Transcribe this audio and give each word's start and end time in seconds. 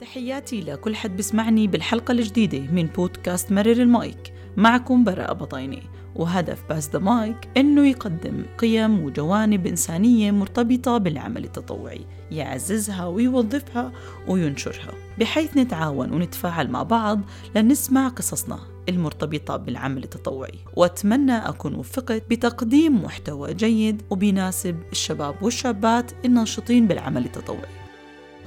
تحياتي 0.00 0.60
لكل 0.60 0.96
حد 0.96 1.16
بسمعني 1.16 1.66
بالحلقة 1.66 2.12
الجديدة 2.12 2.58
من 2.58 2.86
بودكاست 2.86 3.52
مرر 3.52 3.72
المايك. 3.82 4.32
معكم 4.56 5.04
براءة 5.04 5.32
بطيني 5.32 5.82
وهدف 6.16 6.62
Pass 6.68 6.90
the 6.90 6.98
Mic 6.98 7.36
إنه 7.56 7.88
يقدم 7.88 8.44
قيم 8.58 9.04
وجوانب 9.04 9.66
إنسانية 9.66 10.30
مرتبطة 10.30 10.98
بالعمل 10.98 11.44
التطوعي 11.44 12.06
يعززها 12.30 13.06
ويوظفها 13.06 13.92
وينشرها 14.28 14.92
بحيث 15.18 15.56
نتعاون 15.56 16.12
ونتفاعل 16.12 16.70
مع 16.70 16.82
بعض 16.82 17.20
لنسمع 17.54 18.08
قصصنا 18.08 18.58
المرتبطة 18.88 19.56
بالعمل 19.56 20.04
التطوعي. 20.04 20.58
وأتمنى 20.76 21.36
أكون 21.36 21.74
وفقت 21.74 22.22
بتقديم 22.30 23.04
محتوى 23.04 23.54
جيد 23.54 24.02
وبيناسب 24.10 24.76
الشباب 24.92 25.42
والشابات 25.42 26.12
الناشطين 26.24 26.86
بالعمل 26.86 27.24
التطوعي. 27.24 27.85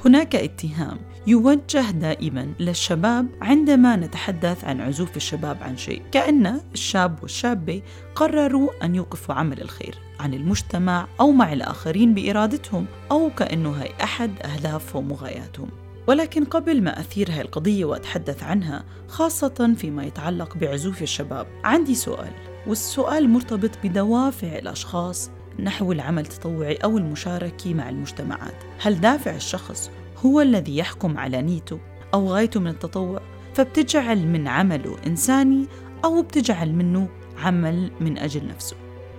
هناك 0.06 0.36
اتهام 0.36 0.98
يوجه 1.28 1.92
دائما 1.92 2.54
للشباب 2.60 3.28
عندما 3.42 3.96
نتحدث 3.96 4.64
عن 4.64 4.82
عزوف 4.82 5.18
الشباب 5.18 5.58
عن 5.62 5.78
شيء 5.78 6.02
كأن 6.12 6.62
الشاب 6.74 7.18
والشابة 7.22 7.82
قرروا 8.16 8.70
أن 8.84 8.96
يوقفوا 8.96 9.36
عمل 9.36 9.62
الخير 9.62 9.96
عن 10.20 10.34
المجتمع 10.34 11.08
أو 11.20 11.32
مع 11.32 11.54
الآخرين 11.54 12.14
بإرادتهم 12.14 12.86
أو 13.12 13.30
كأنه 13.30 13.72
هي 13.72 13.90
أحد 14.04 14.32
أهدافهم 14.42 15.12
وغاياتهم. 15.12 15.70
ولكن 16.08 16.46
قبل 16.46 16.82
ما 16.82 17.00
أثير 17.00 17.32
هاي 17.32 17.42
القضية 17.42 17.86
وأتحدث 17.86 18.44
عنها 18.44 18.84
خاصة 19.08 19.76
فيما 19.78 20.04
يتعلق 20.04 20.58
بعزوف 20.58 21.02
الشباب 21.02 21.48
عندي 21.64 21.96
سؤال 21.96 22.32
والسؤال 22.68 23.30
مرتبط 23.30 23.72
بدوافع 23.84 24.48
الأشخاص 24.48 25.32
نحو 25.64 25.92
العمل 25.92 26.22
التطوعي 26.22 26.76
أو 26.76 26.98
المشاركة 26.98 27.74
مع 27.74 27.90
المجتمعات. 27.90 28.64
هل 28.82 29.02
دافع 29.02 29.36
الشخص 29.36 29.92
هو 30.26 30.42
الذي 30.42 30.78
يحكم 30.78 31.18
على 31.18 31.42
نيته 31.42 31.80
أو 32.14 32.28
غايته 32.28 32.60
من 32.60 32.68
التطوع؟ 32.68 33.22
فبتجعل 33.54 34.28
من 34.28 34.48
عمله 34.48 34.98
إنساني 35.08 35.66
أو 36.06 36.22
بتجعل 36.22 36.74
منه 36.74 37.10
عمل 37.38 37.92
من 38.02 38.18
أجل 38.18 38.48
نفسه. 38.48 38.76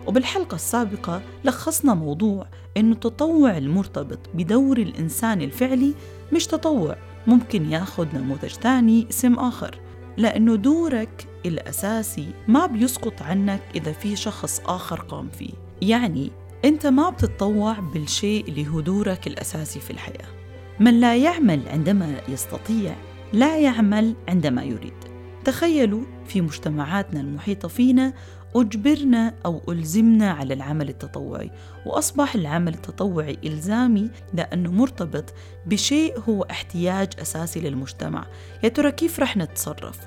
وبالحلقة 0.06 0.54
السابقة 0.54 1.22
لخصنا 1.44 1.94
موضوع 1.94 2.46
أنه 2.76 2.92
التطوع 2.92 3.58
المرتبط 3.58 4.18
بدور 4.34 4.78
الإنسان 4.78 5.42
الفعلي 5.42 5.94
مش 6.32 6.46
تطوع 6.46 6.96
ممكن 7.26 7.72
ياخذ 7.72 8.06
نموذج 8.14 8.48
ثاني 8.48 9.06
اسم 9.10 9.34
آخر. 9.34 9.78
لأنه 10.16 10.56
دورك 10.56 11.26
الأساسي 11.46 12.28
ما 12.48 12.66
بيسقط 12.66 13.22
عنك 13.22 13.60
إذا 13.74 13.92
في 13.92 14.16
شخص 14.16 14.60
آخر 14.66 15.00
قام 15.00 15.28
فيه. 15.28 15.69
يعني 15.82 16.30
أنت 16.64 16.86
ما 16.86 17.10
بتتطوع 17.10 17.78
بالشيء 17.78 18.48
اللي 18.48 18.68
هو 18.68 18.80
دورك 18.80 19.26
الأساسي 19.26 19.80
في 19.80 19.90
الحياة. 19.90 20.28
من 20.80 21.00
لا 21.00 21.16
يعمل 21.16 21.68
عندما 21.68 22.20
يستطيع 22.28 22.94
لا 23.32 23.58
يعمل 23.58 24.14
عندما 24.28 24.62
يريد. 24.62 24.94
تخيلوا 25.44 26.02
في 26.26 26.40
مجتمعاتنا 26.40 27.20
المحيطة 27.20 27.68
فينا 27.68 28.12
أجبرنا 28.56 29.34
أو 29.46 29.62
ألزمنا 29.68 30.30
على 30.30 30.54
العمل 30.54 30.88
التطوعي. 30.88 31.50
وأصبح 31.86 32.34
العمل 32.34 32.74
التطوعي 32.74 33.38
إلزامي 33.44 34.10
لأنه 34.34 34.72
مرتبط 34.72 35.34
بشيء 35.66 36.20
هو 36.28 36.42
احتياج 36.42 37.08
أساسي 37.18 37.60
للمجتمع. 37.60 38.26
يا 38.64 38.68
ترى 38.68 38.92
كيف 38.92 39.20
رح 39.20 39.36
نتصرف؟ 39.36 39.98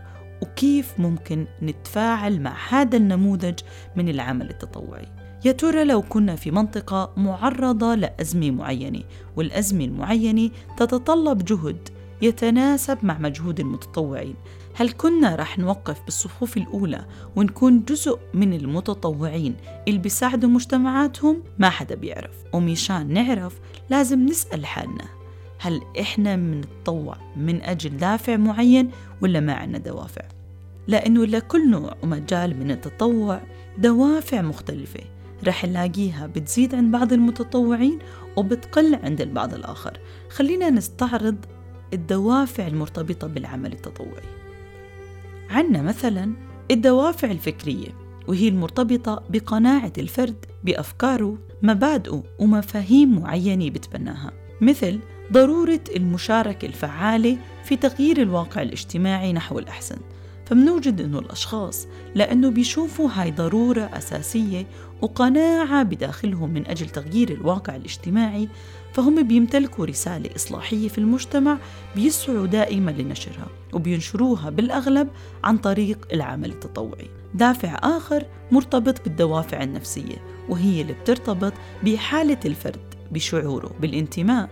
وكيف 0.41 0.99
ممكن 0.99 1.47
نتفاعل 1.63 2.41
مع 2.41 2.55
هذا 2.69 2.97
النموذج 2.97 3.59
من 3.95 4.09
العمل 4.09 4.49
التطوعي؟ 4.49 5.22
يا 5.45 5.51
ترى 5.51 5.83
لو 5.83 6.01
كنا 6.01 6.35
في 6.35 6.51
منطقة 6.51 7.11
معرضة 7.17 7.95
لأزمة 7.95 8.51
معينة 8.51 9.03
والأزمة 9.35 9.85
المعينة 9.85 10.49
تتطلب 10.77 11.45
جهد 11.45 11.89
يتناسب 12.21 12.97
مع 13.03 13.17
مجهود 13.17 13.59
المتطوعين 13.59 14.35
هل 14.75 14.91
كنا 14.91 15.35
رح 15.35 15.59
نوقف 15.59 16.03
بالصفوف 16.05 16.57
الأولى 16.57 17.05
ونكون 17.35 17.83
جزء 17.83 18.19
من 18.33 18.53
المتطوعين 18.53 19.55
اللي 19.87 19.99
بيساعدوا 19.99 20.49
مجتمعاتهم؟ 20.49 21.43
ما 21.59 21.69
حدا 21.69 21.95
بيعرف 21.95 22.35
ومشان 22.53 23.13
نعرف 23.13 23.59
لازم 23.89 24.25
نسأل 24.25 24.65
حالنا 24.65 25.05
هل 25.59 25.81
إحنا 25.99 26.35
منتطوع 26.35 27.17
من 27.37 27.61
أجل 27.61 27.97
دافع 27.97 28.37
معين 28.37 28.91
ولا 29.21 29.39
ما 29.39 29.53
عنا 29.53 29.77
دوافع؟ 29.77 30.23
لأنه 30.87 31.25
لكل 31.25 31.71
نوع 31.71 31.95
ومجال 32.03 32.59
من 32.59 32.71
التطوع 32.71 33.41
دوافع 33.77 34.41
مختلفة 34.41 34.99
رح 35.47 35.65
نلاقيها 35.65 36.27
بتزيد 36.27 36.75
عند 36.75 36.91
بعض 36.91 37.13
المتطوعين 37.13 37.99
وبتقل 38.37 38.95
عند 38.95 39.21
البعض 39.21 39.53
الآخر. 39.53 39.99
خلينا 40.29 40.69
نستعرض 40.69 41.35
الدوافع 41.93 42.67
المرتبطة 42.67 43.27
بالعمل 43.27 43.73
التطوعي. 43.73 44.23
عنا 45.49 45.81
مثلا 45.81 46.33
الدوافع 46.71 47.31
الفكرية 47.31 47.87
وهي 48.27 48.47
المرتبطة 48.47 49.23
بقناعة 49.29 49.93
الفرد 49.97 50.45
بأفكاره 50.63 51.37
مبادئه 51.61 52.23
ومفاهيم 52.39 53.19
معينة 53.19 53.69
بتبناها. 53.69 54.31
مثل 54.61 54.99
ضرورة 55.31 55.79
المشاركة 55.95 56.65
الفعالة 56.65 57.37
في 57.63 57.75
تغيير 57.75 58.21
الواقع 58.21 58.61
الاجتماعي 58.61 59.33
نحو 59.33 59.59
الأحسن. 59.59 59.97
فمنوجد 60.45 61.01
أنه 61.01 61.19
الأشخاص 61.19 61.87
لأنه 62.15 62.49
بيشوفوا 62.49 63.09
هاي 63.13 63.31
ضرورة 63.31 63.89
أساسية 63.93 64.65
وقناعة 65.01 65.83
بداخلهم 65.83 66.49
من 66.49 66.67
أجل 66.67 66.89
تغيير 66.89 67.31
الواقع 67.31 67.75
الاجتماعي 67.75 68.49
فهم 68.93 69.27
بيمتلكوا 69.27 69.85
رسالة 69.85 70.35
إصلاحية 70.35 70.87
في 70.87 70.97
المجتمع 70.97 71.57
بيسعوا 71.95 72.47
دائما 72.47 72.91
لنشرها 72.91 73.47
وبينشروها 73.73 74.49
بالأغلب 74.49 75.07
عن 75.43 75.57
طريق 75.57 76.07
العمل 76.13 76.49
التطوعي. 76.49 77.09
دافع 77.33 77.79
آخر 77.83 78.25
مرتبط 78.51 79.03
بالدوافع 79.03 79.63
النفسية 79.63 80.17
وهي 80.49 80.81
اللي 80.81 80.93
بترتبط 80.93 81.53
بحالة 81.83 82.39
الفرد 82.45 82.93
بشعوره 83.11 83.71
بالانتماء 83.79 84.49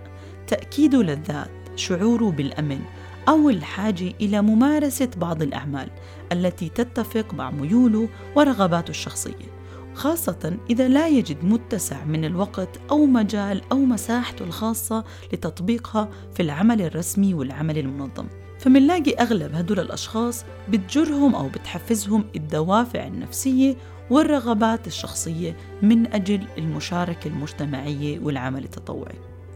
تأكيده 0.48 1.04
للذات 1.04 1.50
شعوره 1.76 2.32
بالأمن 2.32 2.80
أو 3.28 3.50
الحاجة 3.50 4.14
إلى 4.22 4.42
ممارسة 4.42 5.10
بعض 5.18 5.42
الأعمال 5.42 5.90
التي 6.32 6.70
تتفق 6.70 7.34
مع 7.34 7.52
ميوله 7.52 8.10
ورغباته 8.36 8.90
الشخصية 8.90 9.62
خاصة 9.94 10.58
إذا 10.70 10.88
لا 10.88 11.08
يجد 11.08 11.46
متسع 11.46 12.06
من 12.06 12.26
الوقت 12.26 12.70
أو 12.92 13.06
مجال 13.06 13.62
أو 13.72 13.78
مساحته 13.78 14.44
الخاصة 14.44 15.04
لتطبيقها 15.34 16.10
في 16.34 16.44
العمل 16.44 16.82
الرسمي 16.82 17.34
والعمل 17.34 17.78
المنظم. 17.78 18.28
فمنلاقي 18.60 19.12
أغلب 19.14 19.56
هدول 19.56 19.80
الأشخاص 19.80 20.46
بتجرهم 20.70 21.36
أو 21.36 21.48
بتحفزهم 21.50 22.26
الدوافع 22.36 23.08
النفسية 23.08 23.76
والرغبات 24.10 24.88
الشخصية 24.88 25.58
من 25.82 26.14
أجل 26.14 26.48
المشاركة 26.58 27.28
المجتمعية 27.28 28.20
والعمل 28.20 28.64
التطوعي. 28.64 29.16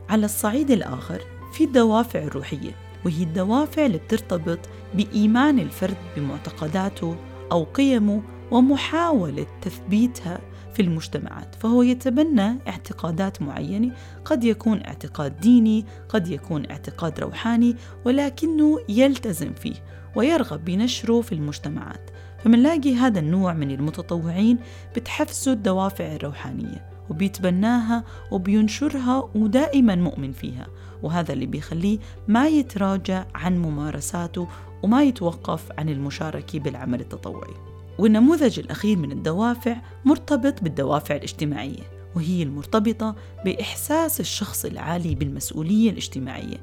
على 0.10 0.26
الصعيد 0.26 0.72
الآخر 0.72 1.22
في 1.54 1.64
الدوافع 1.64 2.20
الروحية. 2.20 2.85
وهي 3.06 3.24
الدوافع 3.24 3.86
اللي 3.86 3.98
بترتبط 3.98 4.60
بإيمان 4.94 5.60
الفرد 5.60 5.98
بمعتقداته 6.18 7.16
أو 7.52 7.64
قيمه 7.64 8.22
ومحاولة 8.52 9.46
تثبيتها 9.62 10.40
في 10.74 10.82
المجتمعات 10.82 11.56
فهو 11.56 11.84
يتبنى 11.84 12.60
اعتقادات 12.68 13.42
معينة. 13.42 13.92
قد 14.26 14.44
يكون 14.44 14.82
اعتقاد 14.86 15.40
ديني 15.40 15.86
قد 16.10 16.28
يكون 16.28 16.70
اعتقاد 16.70 17.20
روحاني 17.20 17.76
ولكنه 18.06 18.80
يلتزم 18.90 19.54
فيه 19.54 19.76
ويرغب 20.16 20.66
بنشره 20.66 21.22
في 21.22 21.32
المجتمعات. 21.32 22.10
فمنلاقي 22.44 22.96
هذا 22.96 23.20
النوع 23.20 23.54
من 23.54 23.72
المتطوعين 23.72 24.58
بتحفزوا 24.96 25.54
الدوافع 25.54 26.16
الروحانية. 26.16 26.95
وبيتبناها 27.10 28.04
وبينشرها 28.32 29.30
ودائما 29.36 29.96
مؤمن 29.96 30.32
فيها. 30.32 30.68
وهذا 31.04 31.34
اللي 31.34 31.46
بيخليه 31.46 32.00
ما 32.28 32.48
يتراجع 32.48 33.26
عن 33.36 33.58
ممارساته 33.58 34.48
وما 34.84 35.04
يتوقف 35.04 35.72
عن 35.78 35.90
المشاركة 35.90 36.60
بالعمل 36.60 37.02
التطوعي. 37.02 37.54
والنموذج 38.00 38.60
الأخير 38.60 38.98
من 38.98 39.12
الدوافع 39.12 39.76
مرتبط 40.06 40.64
بالدوافع 40.64 41.16
الاجتماعية 41.16 41.84
وهي 42.16 42.44
المرتبطة 42.44 43.16
بإحساس 43.46 44.20
الشخص 44.20 44.66
العالي 44.66 45.16
بالمسؤولية 45.16 45.90
الاجتماعية. 45.90 46.58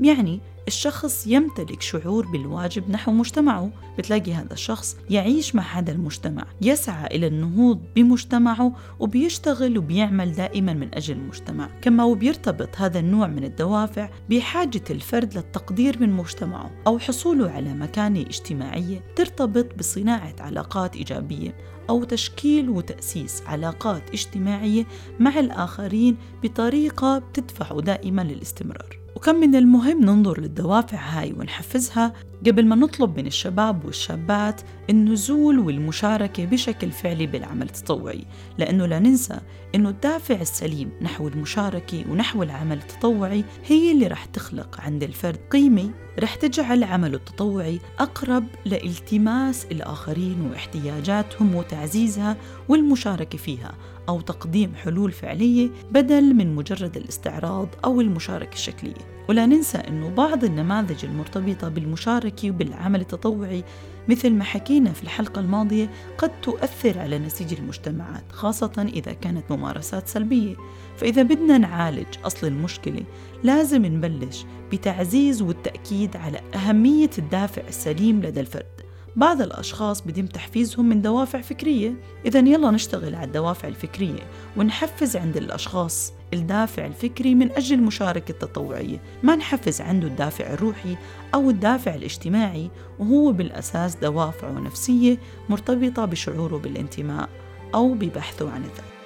يعني 0.00 0.40
الشخص 0.68 1.26
يمتلك 1.26 1.82
شعور 1.82 2.26
بالواجب 2.26 2.90
نحو 2.90 3.12
مجتمعه. 3.12 3.70
بتلاقي 3.98 4.32
هذا 4.32 4.52
الشخص 4.52 4.96
يعيش 5.10 5.54
مع 5.54 5.62
هذا 5.62 5.92
المجتمع 5.92 6.44
يسعى 6.62 7.06
إلى 7.06 7.26
النهوض 7.26 7.80
بمجتمعه 7.96 8.72
وبيشتغل 9.00 9.78
وبيعمل 9.78 10.32
دائما 10.32 10.72
من 10.72 10.94
أجل 10.94 11.14
المجتمع. 11.14 11.68
كما 11.82 12.04
وبيرتبط 12.04 12.76
هذا 12.76 12.98
النوع 12.98 13.26
من 13.26 13.44
الدوافع 13.44 14.10
بحاجة 14.30 14.84
الفرد 14.90 15.34
للتقدير 15.34 16.00
من 16.00 16.12
مجتمعه 16.12 16.70
أو 16.86 16.98
حصوله 16.98 17.50
على 17.50 17.74
مكانة 17.74 18.20
اجتماعية 18.20 19.02
ترتبط 19.16 19.74
بصناعة 19.78 20.34
علاقات 20.40 20.96
إيجابية 20.96 21.56
أو 21.90 22.04
تشكيل 22.04 22.70
وتأسيس 22.70 23.42
علاقات 23.46 24.10
اجتماعية 24.10 24.86
مع 25.20 25.38
الآخرين 25.40 26.16
بطريقة 26.42 27.18
بتدفعه 27.18 27.80
دائما 27.80 28.22
للاستمرار. 28.22 29.05
وكم 29.16 29.34
من 29.34 29.54
المهم 29.54 30.04
ننظر 30.04 30.40
للدوافع 30.40 30.98
هاي 30.98 31.32
ونحفزها 31.32 32.12
قبل 32.46 32.66
ما 32.66 32.76
نطلب 32.76 33.16
من 33.16 33.26
الشباب 33.26 33.84
والشابات 33.84 34.60
النزول 34.90 35.58
والمشاركة 35.58 36.44
بشكل 36.44 36.90
فعلي 36.90 37.26
بالعمل 37.26 37.66
التطوعي. 37.66 38.24
لأنه 38.58 38.86
لا 38.86 38.98
ننسى 38.98 39.40
أنه 39.74 39.88
الدافع 39.88 40.34
السليم 40.34 40.90
نحو 41.02 41.28
المشاركة 41.28 42.04
ونحو 42.10 42.42
العمل 42.42 42.78
التطوعي 42.78 43.44
هي 43.66 43.92
اللي 43.92 44.06
رح 44.06 44.24
تخلق 44.24 44.80
عند 44.80 45.02
الفرد 45.02 45.38
قيمة 45.50 45.90
رح 46.20 46.34
تجعل 46.34 46.84
عمله 46.84 47.16
التطوعي 47.16 47.80
أقرب 47.98 48.44
لالتماس 48.64 49.66
الآخرين 49.72 50.50
واحتياجاتهم 50.50 51.54
وتعزيزها 51.54 52.36
والمشاركة 52.68 53.38
فيها. 53.38 53.74
أو 54.08 54.20
تقديم 54.20 54.74
حلول 54.74 55.12
فعلية 55.12 55.70
بدل 55.90 56.34
من 56.34 56.54
مجرد 56.54 56.96
الاستعراض 56.96 57.68
أو 57.84 58.00
المشاركة 58.00 58.54
الشكلية. 58.54 59.16
ولا 59.28 59.46
ننسى 59.46 59.78
أنه 59.78 60.08
بعض 60.08 60.44
النماذج 60.44 61.04
المرتبطة 61.04 61.68
بالمشاركة 61.68 62.50
وبالعمل 62.50 63.00
التطوعي 63.00 63.64
مثل 64.08 64.30
ما 64.30 64.44
حكينا 64.44 64.92
في 64.92 65.02
الحلقة 65.02 65.40
الماضية 65.40 65.90
قد 66.18 66.40
تؤثر 66.40 66.98
على 66.98 67.18
نسيج 67.18 67.54
المجتمعات 67.54 68.24
خاصة 68.32 68.90
إذا 68.94 69.12
كانت 69.12 69.52
ممارسات 69.52 70.08
سلبية. 70.08 70.54
فإذا 70.96 71.22
بدنا 71.22 71.58
نعالج 71.58 72.06
أصل 72.24 72.46
المشكلة 72.46 73.02
لازم 73.42 73.86
نبلش 73.86 74.44
بتعزيز 74.72 75.42
والتأكيد 75.42 76.16
على 76.16 76.40
أهمية 76.54 77.10
الدافع 77.18 77.62
السليم 77.68 78.20
لدى 78.22 78.40
الفرد. 78.40 78.75
بعض 79.16 79.42
الأشخاص 79.42 80.00
بديم 80.00 80.26
تحفيزهم 80.26 80.88
من 80.88 81.02
دوافع 81.02 81.40
فكرية. 81.40 81.94
إذا 82.26 82.38
يلا 82.38 82.70
نشتغل 82.70 83.14
على 83.14 83.26
الدوافع 83.26 83.68
الفكرية 83.68 84.22
ونحفز 84.56 85.16
عند 85.16 85.36
الأشخاص 85.36 86.12
الدافع 86.34 86.86
الفكري 86.86 87.34
من 87.34 87.52
أجل 87.52 87.78
المشاركة 87.78 88.32
التطوعية. 88.32 89.02
ما 89.22 89.36
نحفز 89.36 89.80
عنده 89.80 90.06
الدافع 90.06 90.52
الروحي 90.52 90.96
أو 91.34 91.50
الدافع 91.50 91.94
الاجتماعي 91.94 92.70
وهو 92.98 93.32
بالأساس 93.32 93.96
دوافع 93.96 94.50
نفسية 94.50 95.18
مرتبطة 95.48 96.04
بشعوره 96.04 96.56
بالانتماء 96.56 97.28
أو 97.74 97.94
ببحثه 97.94 98.50
عن 98.50 98.60
الذات. 98.60 98.96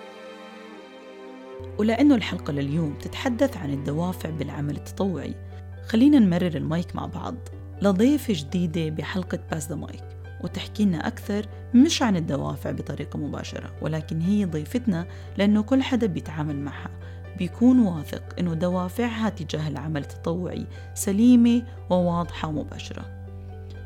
ولأنه 1.78 2.14
الحلقة 2.14 2.52
لليوم 2.52 2.94
تتحدث 3.00 3.56
عن 3.56 3.72
الدوافع 3.72 4.30
بالعمل 4.30 4.76
التطوعي 4.76 5.34
خلينا 5.86 6.18
نمرر 6.18 6.56
المايك 6.56 6.96
مع 6.96 7.06
بعض. 7.06 7.34
لضيفة 7.82 8.34
جديدة 8.36 8.88
بحلقة 8.88 9.38
Pass 9.50 9.68
the 9.68 9.74
Mic 9.74 10.04
وتحكي 10.44 10.84
لنا 10.84 11.06
أكثر 11.06 11.46
مش 11.74 12.02
عن 12.02 12.16
الدوافع 12.16 12.70
بطريقة 12.70 13.18
مباشرة 13.18 13.72
ولكن 13.82 14.20
هي 14.20 14.44
ضيفتنا 14.44 15.06
لأنه 15.38 15.62
كل 15.62 15.82
حدا 15.82 16.06
بيتعامل 16.06 16.56
معها. 16.56 16.90
بيكون 17.38 17.80
واثق 17.80 18.22
إنه 18.38 18.54
دوافعها 18.54 19.28
تجاه 19.28 19.68
العمل 19.68 20.00
التطوعي 20.00 20.66
سليمة 20.94 21.62
وواضحة 21.90 22.48
ومباشرة. 22.48 23.04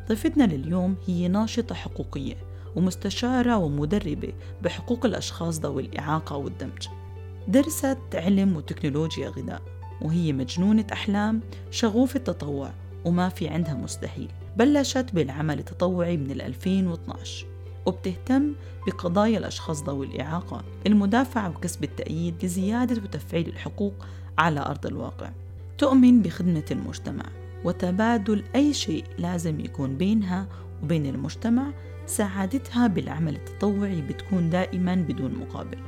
ضيفتنا 0.09 0.45
لليوم 0.45 0.97
هي 1.07 1.29
ناشطة 1.29 1.75
حقوقية 1.75 2.35
ومستشارة 2.77 3.57
ومدربة 3.57 4.33
بحقوق 4.63 5.07
الأشخاص 5.07 5.61
ذوي 5.61 5.83
الإعاقة 5.83 6.37
والدمج. 6.37 6.89
درست 7.49 7.99
علم 8.15 8.57
وتكنولوجيا 8.57 9.29
غذاء 9.29 9.63
وهي 10.03 10.33
مجنونة 10.33 10.87
أحلام 10.93 11.41
شغوفة 11.71 12.19
تطوع 12.19 12.71
وما 13.05 13.29
في 13.29 13.49
عندها 13.49 13.75
مستحيل. 13.75 14.29
بلشت 14.57 15.15
بالعمل 15.15 15.59
التطوعي 15.59 16.17
من 16.17 16.31
2012 16.31 17.47
وبتهتم 17.87 18.53
بقضايا 18.87 19.39
الأشخاص 19.39 19.83
ذوي 19.83 20.07
الإعاقة 20.07 20.65
المدافعة 20.87 21.51
وكسب 21.51 21.85
التأييد 21.85 22.45
لزيادة 22.45 23.03
وتفعيل 23.03 23.49
الحقوق 23.49 23.95
على 24.39 24.61
أرض 24.61 24.87
الواقع. 24.87 25.31
تؤمن 25.79 26.23
بخدمة 26.23 26.65
المجتمع 26.71 27.25
وتبادل 27.65 28.45
أي 28.55 28.75
شيء 28.75 29.05
لازم 29.19 29.61
يكون 29.61 29.97
بينها 29.97 30.47
وبين 30.83 31.07
المجتمع 31.07 31.71
سعادتها 32.07 32.87
بالعمل 32.87 33.35
التطوعي 33.35 34.01
بتكون 34.01 34.51
دائما 34.51 34.95
بدون 34.95 35.35
مقابل. 35.35 35.79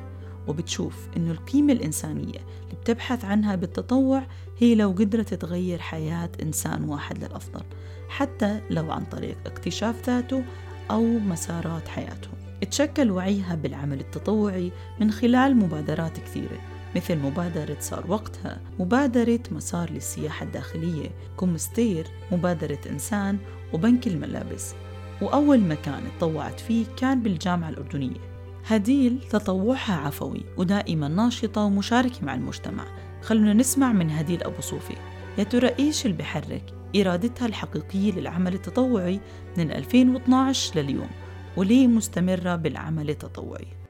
وبتشوف 0.48 1.08
إنه 1.16 1.30
القيمة 1.30 1.72
الإنسانية 1.72 2.38
اللي 2.64 2.80
بتبحث 2.80 3.24
عنها 3.24 3.56
بالتطوع 3.56 4.22
هي 4.58 4.74
لو 4.74 4.90
قدرت 4.90 5.34
تغير 5.34 5.78
حياة 5.78 6.30
إنسان 6.42 6.84
واحد 6.84 7.24
للأفضل 7.24 7.62
حتى 8.08 8.60
لو 8.70 8.92
عن 8.92 9.04
طريق 9.04 9.36
اكتشاف 9.46 10.06
ذاته 10.06 10.44
أو 10.90 11.04
مسارات 11.04 11.88
حياته. 11.88 12.28
تشكل 12.70 13.10
وعيها 13.10 13.54
بالعمل 13.54 14.00
التطوعي 14.00 14.72
من 15.00 15.10
خلال 15.10 15.56
مبادرات 15.56 16.18
كثيرة 16.20 16.58
مثل 16.96 17.18
مبادرة 17.18 17.76
صار 17.80 18.04
وقتها 18.08 18.60
مبادرة 18.78 19.40
مسار 19.50 19.90
للسياحة 19.90 20.46
الداخلية 20.46 21.10
كومستير 21.36 22.06
مبادرة 22.32 22.78
إنسان 22.90 23.38
وبنك 23.72 24.06
الملابس. 24.06 24.74
وأول 25.22 25.60
مكان 25.60 26.02
تطوعت 26.18 26.60
فيه 26.60 26.86
كان 26.96 27.22
بالجامعة 27.22 27.68
الأردنية. 27.68 28.35
هديل 28.68 29.18
تطوعها 29.30 29.94
عفوي 29.94 30.42
ودائما 30.56 31.08
ناشطة 31.08 31.64
ومشاركة 31.64 32.24
مع 32.26 32.34
المجتمع. 32.34 32.84
خلونا 33.22 33.52
نسمع 33.52 33.92
من 33.92 34.10
هديل 34.10 34.42
أبو 34.42 34.60
صوفي. 34.60 34.94
يا 35.38 35.44
ترى 35.44 35.70
إيش 35.78 36.06
اللي 36.06 36.16
بحرك 36.16 36.74
إرادتها 36.96 37.46
الحقيقية 37.46 38.12
للعمل 38.12 38.54
التطوعي 38.54 39.20
من 39.58 39.70
2012 39.70 40.80
لليوم؟ 40.80 41.10
وليه 41.56 41.86
مستمرة 41.86 42.56
بالعمل 42.56 43.10
التطوعي؟ 43.10 43.85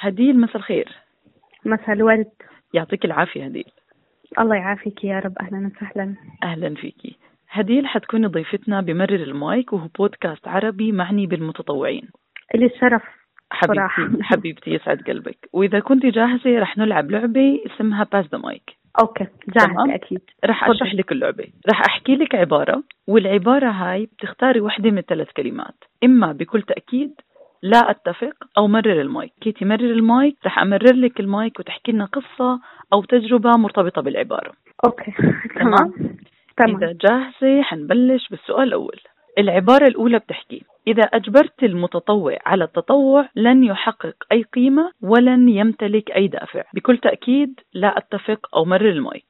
هديل 0.00 0.40
مساء 0.40 0.56
الخير. 0.56 0.88
مساء 1.64 1.92
الورد. 1.92 2.30
يعطيك 2.74 3.04
العافية 3.04 3.44
هديل. 3.44 3.64
الله 4.38 4.56
يعافيك 4.56 5.04
يا 5.04 5.18
رب. 5.18 5.38
أهلا 5.40 5.70
وسهلا. 5.76 6.14
أهلا 6.42 6.74
فيكي 6.74 7.16
هديل 7.50 7.86
حتكوني 7.86 8.26
ضيفتنا 8.26 8.80
بمرر 8.80 9.14
المايك 9.14 9.72
وهو 9.72 9.88
بودكاست 9.98 10.48
عربي 10.48 10.92
معني 10.92 11.26
بالمتطوعين. 11.26 12.08
لي 12.54 12.66
الشرف 12.66 13.02
حبيبتي 13.50 13.80
صراحة. 13.80 14.08
حبيبتي 14.30 14.70
يسعد 14.70 15.02
قلبك. 15.02 15.48
وإذا 15.52 15.80
كنت 15.80 16.06
جاهزة 16.06 16.58
رح 16.58 16.78
نلعب 16.78 17.10
لعبة 17.10 17.60
اسمها 17.66 18.04
Pass 18.12 18.26
the 18.26 18.38
Mic 18.38 18.70
okay 19.00 19.26
جاهزة 19.48 19.72
تمام. 19.72 19.90
أكيد. 19.90 20.20
رح. 20.44 20.68
أشرح 20.68 20.94
لك 20.94 21.12
اللعبة. 21.12 21.44
رح 21.70 21.80
أحكي 21.80 22.16
لك 22.16 22.34
عبارة 22.34 22.82
والعبارة 23.08 23.70
هاي 23.70 24.06
بتختاري 24.06 24.60
واحدة 24.60 24.90
من 24.90 25.00
ثلاث 25.00 25.28
كلمات. 25.36 25.84
إما 26.04 26.32
بكل 26.32 26.62
تأكيد 26.62 27.14
لا 27.62 27.90
أتفق 27.90 28.34
أو 28.58 28.68
مرر 28.68 29.00
المايك. 29.00 29.32
حكيتي 29.40 29.64
مرر 29.64 29.90
المايك 29.90 30.36
رح 30.46 30.58
أمرر 30.58 30.94
لك 30.94 31.20
المايك 31.20 31.60
وتحكي 31.60 31.92
لنا 31.92 32.04
قصة 32.04 32.60
أو 32.92 33.02
تجربة 33.02 33.50
مرتبطة 33.50 34.02
بالعبارة. 34.02 34.52
okay. 34.84 35.12
تمام؟ 35.60 36.16
تمام؟ 36.56 36.76
إذا 36.76 36.92
جاهزة 36.92 37.62
حنبلش 37.62 38.28
بالسؤال 38.28 38.68
الأول. 38.68 39.00
العبارة 39.38 39.86
الأولى 39.86 40.18
بتحكي 40.18 40.62
إذا 40.86 41.02
أجبرت 41.02 41.62
المتطوع 41.62 42.38
على 42.46 42.64
التطوع 42.64 43.28
لن 43.36 43.64
يحقق 43.64 44.14
أي 44.32 44.42
قيمة 44.42 44.90
ولن 45.02 45.48
يمتلك 45.48 46.10
أي 46.10 46.28
دافع. 46.28 46.62
بكل 46.74 46.98
تأكيد 46.98 47.60
لا 47.74 47.98
أتفق 47.98 48.56
أو 48.56 48.64
مرر 48.64 48.90
المايك. 48.90 49.24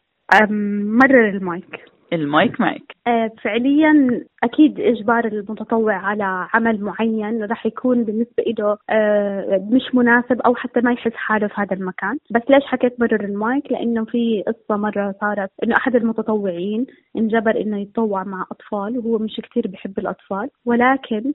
مرر 1.00 1.28
المايك. 1.28 1.89
المايك 2.12 2.60
معك. 2.60 2.96
آه، 3.06 3.30
فعليا 3.42 4.24
أكيد 4.44 4.80
إجبار 4.80 5.24
المتطوع 5.24 5.94
على 5.94 6.48
عمل 6.54 6.80
معين 6.80 7.44
رح 7.44 7.66
يكون 7.66 8.04
بالنسبة 8.04 8.44
له 8.58 8.78
آه، 8.90 9.68
مش 9.70 9.94
مناسب 9.94 10.40
أو 10.40 10.54
حتى 10.54 10.80
ما 10.80 10.92
يحس 10.92 11.12
حاله 11.14 11.46
في 11.46 11.54
هذا 11.56 11.76
المكان. 11.76 12.18
بس 12.30 12.42
ليش 12.50 12.64
حكيت 12.64 13.00
مرر 13.00 13.24
المايك؟ 13.24 13.72
لأنه 13.72 14.04
في 14.04 14.42
قصة 14.46 14.76
مرة 14.76 15.14
صارت 15.20 15.50
إنه 15.64 15.76
أحد 15.76 15.96
المتطوعين 15.96 16.86
انجبر 17.16 17.60
إنه 17.60 17.80
يتطوع 17.80 18.24
مع 18.24 18.46
أطفال 18.50 18.98
وهو 18.98 19.18
مش 19.18 19.40
كتير 19.42 19.68
بحب 19.68 19.98
الأطفال. 19.98 20.48
ولكن 20.66 21.32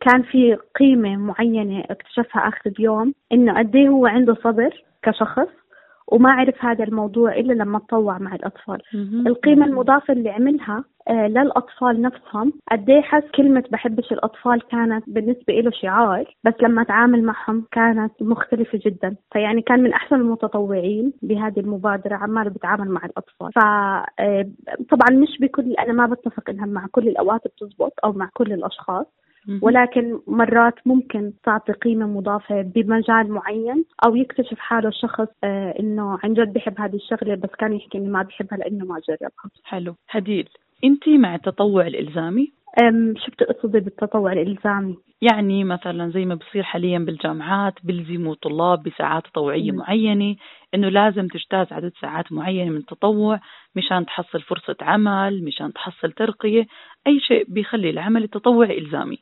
كان 0.00 0.22
في 0.22 0.56
قيمة 0.78 1.16
معينة 1.16 1.84
اكتشفها 1.90 2.48
آخر 2.48 2.60
اليوم 2.78 3.14
إنه 3.32 3.58
قد 3.58 3.76
إيه 3.76 3.88
هو 3.88 4.06
عنده 4.06 4.34
صبر 4.34 4.84
كشخص. 5.02 5.48
وما 6.10 6.32
عرف 6.32 6.64
هذا 6.64 6.84
الموضوع 6.84 7.32
إلا 7.34 7.52
لما 7.52 7.78
تطوع 7.78 8.18
مع 8.18 8.34
الأطفال. 8.34 8.82
القيمة 9.26 9.66
المضافة 9.66 10.12
اللي 10.12 10.30
عملها 10.30 10.84
آه، 11.08 11.26
للأطفال 11.28 12.02
نفسهم 12.02 12.52
قد 12.72 12.90
إيه 12.90 13.02
حس 13.02 13.22
كلمة 13.34 13.64
بحبش 13.70 14.12
الأطفال 14.12 14.62
كانت 14.68 15.04
بالنسبة 15.06 15.54
له 15.54 15.70
شعار 15.70 16.34
بس 16.44 16.54
لما 16.62 16.82
تعامل 16.84 17.22
معهم 17.22 17.64
كانت 17.72 18.12
مختلفة 18.20 18.80
جدا. 18.86 19.16
فيعني 19.32 19.62
كان 19.62 19.82
من 19.82 19.92
أحسن 19.92 20.16
المتطوعين 20.16 21.12
بهذه 21.22 21.60
المبادرة 21.60 22.16
عماله 22.16 22.50
بيتعامل 22.50 22.88
مع 22.88 23.00
الأطفال. 23.04 23.52
فطبعا 23.52 25.10
مش 25.10 25.38
بكل 25.40 25.72
أنا 25.72 25.92
ما 25.92 26.06
بتفق 26.06 26.50
إنها 26.50 26.66
مع 26.66 26.86
كل 26.92 27.08
الأوقات 27.08 27.40
بتزبط 27.46 27.92
أو 28.04 28.12
مع 28.12 28.28
كل 28.34 28.52
الأشخاص. 28.52 29.06
ولكن 29.62 30.20
مرات 30.26 30.74
ممكن 30.86 31.32
تعطي 31.44 31.72
قيمة 31.72 32.06
مضافة 32.06 32.62
بمجال 32.62 33.30
معين 33.32 33.84
أو 34.06 34.16
يكتشف 34.16 34.58
حاله 34.58 34.88
الشخص 34.88 35.28
آه 35.44 35.74
إنه 35.80 36.18
عن 36.24 36.34
جد 36.34 36.52
بحب 36.52 36.80
هذه 36.80 36.96
الشغلة 36.96 37.34
بس 37.34 37.50
كان 37.58 37.72
يحكي 37.72 37.98
إنه 37.98 38.08
ما 38.10 38.22
بحبها 38.22 38.58
لأنه 38.58 38.84
ما 38.84 39.00
جربها. 39.08 39.50
حلو. 39.64 39.94
هديل 40.10 40.48
أنت 40.84 41.08
مع 41.08 41.34
التطوع 41.34 41.86
الإلزامي؟ 41.86 42.52
شو 43.16 43.32
بتقصدي 43.32 43.80
بالتطوع 43.80 44.32
الإلزامي؟ 44.32 44.96
يعني 45.22 45.64
مثلا 45.64 46.10
زي 46.10 46.24
ما 46.24 46.34
بصير 46.34 46.62
حاليا 46.62 46.98
بالجامعات 46.98 47.74
بيلزموا 47.84 48.34
طلاب 48.42 48.82
بساعات 48.82 49.26
تطوعية 49.26 49.72
معينة 49.72 50.36
إنه 50.74 50.88
لازم 50.88 51.26
تجتاز 51.26 51.72
عدد 51.72 51.92
ساعات 52.00 52.32
معينة 52.32 52.70
من 52.70 52.76
التطوع 52.76 53.40
مشان 53.76 54.06
تحصل 54.06 54.40
فرصة 54.40 54.76
عمل 54.80 55.44
مشان 55.44 55.72
تحصل 55.72 56.12
ترقية 56.12 56.66
أي 57.06 57.20
شيء 57.20 57.44
بيخلي 57.48 57.90
العمل 57.90 58.24
التطوعي 58.24 58.78
إلزامي. 58.78 59.18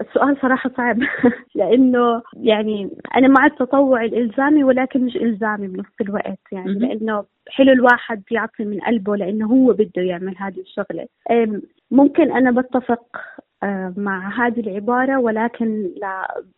السؤال 0.00 0.36
صراحة 0.42 0.70
صعب. 0.76 0.98
لأنه 1.54 2.22
يعني 2.36 2.90
أنا 3.16 3.28
مع 3.28 3.46
التطوع 3.46 4.04
الإلزامي 4.04 4.64
ولكن 4.64 5.04
مش 5.04 5.16
إلزامي 5.16 5.68
بنفس 5.68 6.00
الوقت 6.00 6.38
يعني 6.52 6.74
لأنه 6.74 7.24
حلو 7.48 7.72
الواحد 7.72 8.22
يعطي 8.30 8.64
من 8.64 8.80
قلبه 8.80 9.16
لأنه 9.16 9.46
هو 9.46 9.72
بده 9.72 10.02
يعمل 10.02 10.34
هذه 10.38 10.60
الشغلة. 10.60 11.06
ممكن 11.90 12.32
أنا 12.32 12.60
بتفق 12.60 13.16
آه، 13.62 13.94
مع 13.96 14.46
هذه 14.46 14.60
العبارة 14.60 15.18
ولكن 15.18 15.90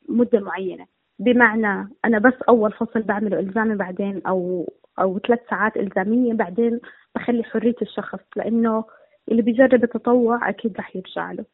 لمدة 0.08 0.40
معينة. 0.40 0.86
بمعنى 1.18 1.88
أنا 2.04 2.18
بس 2.18 2.34
أول 2.48 2.72
فصل 2.72 3.02
بعمله 3.02 3.38
إلزامي 3.38 3.74
بعدين 3.74 4.22
أو 4.26 4.72
أو 4.98 5.18
ثلاث 5.18 5.40
ساعات 5.50 5.76
إلزامية 5.76 6.32
بعدين 6.32 6.80
بخلي 7.14 7.44
حرية 7.44 7.74
الشخص 7.82 8.20
لأنه 8.36 8.84
اللي 9.30 9.42
بيجرب 9.42 9.84
التطوع 9.84 10.48
أكيد 10.48 10.76
رح 10.78 10.96
يرجع 10.96 11.32
له. 11.32 11.44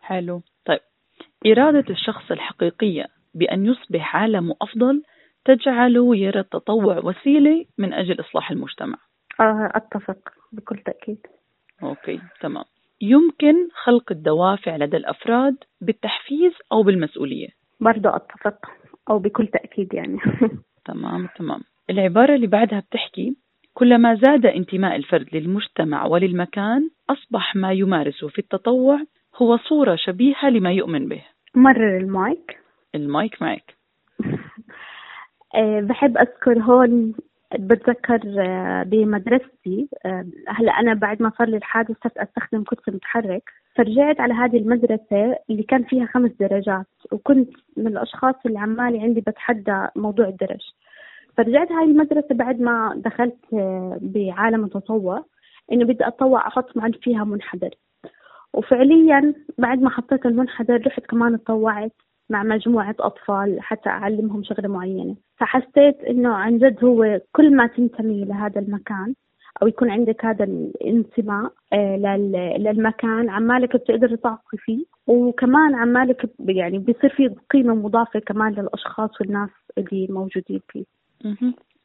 حلو. 0.00 0.42
طيب 0.64 0.80
إرادة 1.46 1.84
الشخص 1.90 2.30
الحقيقية 2.30 3.06
بأن 3.34 3.66
يصبح 3.66 4.16
عالمه 4.16 4.54
أفضل 4.62 5.02
تجعله 5.44 6.16
يرى 6.16 6.40
التطوع 6.40 6.98
وسيلة 6.98 7.64
من 7.78 7.92
أجل 7.92 8.20
إصلاح 8.20 8.50
المجتمع. 8.50 8.96
آه 9.40 9.72
أتفق 9.74 10.18
بكل 10.52 10.78
تأكيد. 10.78 11.18
أوكي 11.82 12.20
تمام. 12.40 12.64
يمكن 13.00 13.54
خلق 13.84 14.12
الدوافع 14.12 14.76
لدى 14.76 14.96
الأفراد 14.96 15.56
بالتحفيز 15.80 16.52
أو 16.72 16.82
بالمسؤولية. 16.82 17.48
برضو 17.80 18.08
أتفق 18.08 18.66
أو 19.10 19.18
بكل 19.18 19.46
تأكيد 19.46 19.94
يعني. 19.94 20.18
تمام 20.88 21.28
تمام. 21.38 21.60
العبارة 21.90 22.34
اللي 22.34 22.46
بعدها 22.46 22.80
بتحكي 22.80 23.36
كلما 23.74 24.14
زاد 24.14 24.46
انتماء 24.46 24.96
الفرد 24.96 25.26
للمجتمع 25.32 26.06
وللمكان 26.06 26.90
أصبح 27.10 27.56
ما 27.56 27.72
يمارسه 27.72 28.28
في 28.28 28.38
التطوع 28.38 29.00
هو 29.36 29.56
صورة 29.56 29.96
شبيهة 29.96 30.50
لما 30.50 30.72
يؤمن 30.72 31.08
به. 31.08 31.22
مرر 31.56 31.96
المايك. 31.96 32.58
المايك 32.94 33.42
معك. 33.42 33.76
آه، 35.54 35.80
بحب 35.80 36.18
أذكر 36.18 36.58
هون 36.58 37.14
بتذكر 37.58 38.20
آه، 38.38 38.82
بمدرستي 38.82 39.88
آه، 40.06 40.26
هلا 40.48 40.72
أنا 40.72 40.94
بعد 40.94 41.22
ما 41.22 41.32
صار 41.38 41.48
لي 41.48 41.56
الحادث 41.56 41.96
صرت 42.04 42.18
أستخدم 42.18 42.62
كرسي 42.64 42.90
متحرك. 42.90 43.50
فرجعت 43.74 44.20
على 44.20 44.34
هذه 44.34 44.56
المدرسة 44.56 45.36
اللي 45.50 45.62
كان 45.62 45.84
فيها 45.84 46.06
خمس 46.06 46.30
درجات 46.40 46.86
وكنت 47.12 47.50
من 47.76 47.86
الأشخاص 47.86 48.34
اللي 48.46 48.58
عمالي 48.58 49.00
عندي 49.00 49.20
بتحدى 49.20 49.86
موضوع 49.96 50.28
الدرج. 50.28 50.60
فرجعت 51.36 51.72
هاي 51.72 51.84
المدرسة 51.84 52.34
بعد 52.34 52.60
ما 52.60 53.02
دخلت 53.04 53.38
بعالم 54.00 54.64
التطوع 54.64 55.24
إنه 55.72 55.84
بدي 55.84 56.06
أتطوع 56.08 56.46
أحط 56.46 56.76
معي 56.76 56.92
فيها 56.92 57.24
منحدر. 57.24 57.70
وفعليا 58.56 59.34
بعد 59.58 59.82
ما 59.82 59.90
حطيت 59.90 60.26
المنحدر 60.26 60.86
رحت 60.86 61.06
كمان 61.06 61.44
تطوعت 61.44 61.92
مع 62.30 62.42
مجموعة 62.42 62.94
أطفال 63.00 63.58
حتى 63.60 63.88
أعلمهم 63.88 64.42
شغلة 64.42 64.68
معينة. 64.68 65.16
فحسيت 65.36 66.00
إنه 66.08 66.34
عن 66.34 66.58
جد 66.58 66.84
هو 66.84 67.20
كل 67.32 67.56
ما 67.56 67.66
تنتمي 67.66 68.24
لهذا 68.24 68.60
المكان 68.60 69.14
أو 69.62 69.66
يكون 69.66 69.90
عندك 69.90 70.24
هذا 70.24 70.44
الانتماء 70.44 71.52
آه، 71.72 71.96
للمكان 72.58 73.30
عمالك 73.30 73.76
بتقدر 73.76 74.16
تعطي 74.16 74.56
فيه. 74.56 74.84
وكمان 75.06 75.74
عمالك 75.74 76.30
يعني 76.48 76.78
بيصير 76.78 77.10
في 77.10 77.34
قيمة 77.50 77.74
مضافة 77.74 78.20
كمان 78.20 78.52
للأشخاص 78.52 79.20
والناس 79.20 79.50
اللي 79.78 80.06
موجودين 80.10 80.60
فيه. 80.68 80.84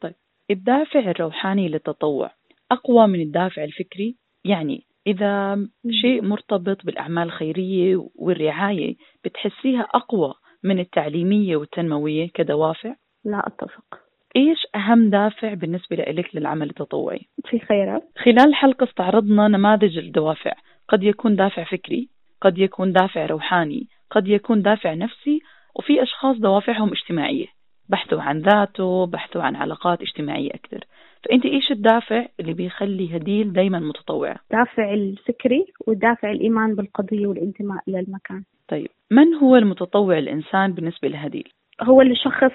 طيب. 0.02 0.14
الدافع 0.52 1.00
الروحاني 1.00 1.70
للتطوع 1.70 2.32
أقوى 2.72 3.08
من 3.08 3.22
الدافع 3.22 3.64
الفكري؟ 3.64 4.16
يعني 4.46 4.84
إذا 5.08 5.58
شيء 6.02 6.22
مرتبط 6.22 6.86
بالأعمال 6.86 7.24
الخيرية 7.24 8.08
والرعاية 8.16 8.96
بتحسيها 9.26 9.82
أقوى 9.82 10.34
من 10.64 10.80
التعليمية 10.80 11.56
والتنموية 11.56 12.30
كدوافع؟ 12.34 12.96
لا 13.26 13.48
أتفق. 13.48 14.00
إيش 14.36 14.58
أهم 14.76 15.10
دافع 15.10 15.54
بالنسبة 15.54 15.96
لك 15.96 16.36
للعمل 16.36 16.70
التطوعي؟ 16.70 17.22
في 17.46 17.60
خيرات. 17.60 18.04
خلال 18.18 18.50
الحلقة 18.50 18.84
استعرضنا 18.84 19.48
نماذج 19.48 19.98
الدوافع. 19.98 20.54
قد 20.90 21.04
يكون 21.04 21.36
دافع 21.36 21.64
فكري 21.64 22.10
قد 22.42 22.58
يكون 22.58 22.92
دافع 22.92 23.26
روحاني 23.26 23.88
قد 24.12 24.28
يكون 24.28 24.62
دافع 24.62 24.94
نفسي 24.94 25.40
وفي 25.76 26.04
أشخاص 26.04 26.38
دوافعهم 26.38 26.92
اجتماعية. 26.92 27.48
بحثوا 27.90 28.22
عن 28.22 28.40
ذاته 28.40 29.06
بحثوا 29.06 29.42
عن 29.42 29.56
علاقات 29.56 30.02
اجتماعية 30.02 30.50
أكثر. 30.50 30.86
فأنت 31.24 31.46
إيش 31.46 31.72
الدافع 31.72 32.26
اللي 32.40 32.54
بيخلي 32.54 33.18
هديل 33.18 33.54
دايما 33.54 33.80
متطوعة؟ 33.80 34.36
دافع 34.52 34.94
الفكري 34.94 35.66
ودافع 35.88 36.32
الإيمان 36.32 36.76
بالقضية 36.76 37.28
والانتماء 37.28 37.84
للمكان 37.88 38.44
طيب 38.68 38.88
من 39.12 39.34
هو 39.34 39.56
المتطوع 39.56 40.18
الإنسان 40.18 40.74
بالنسبة 40.74 41.08
لهديل؟ 41.08 41.54
هو 41.82 42.02
الشخص 42.02 42.54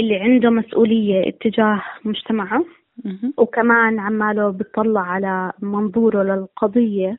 اللي 0.00 0.16
عنده 0.16 0.50
مسؤولية 0.50 1.28
اتجاه 1.28 1.82
مجتمعه 2.04 2.64
وكمان 3.38 3.98
عماله 3.98 4.50
بيطلع 4.50 5.00
على 5.00 5.52
منظوره 5.62 6.22
للقضية 6.22 7.18